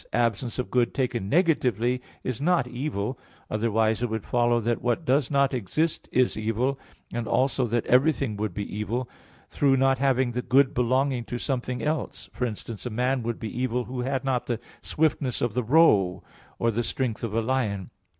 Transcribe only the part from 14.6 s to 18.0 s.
swiftness of the roe, or the strength of a lion.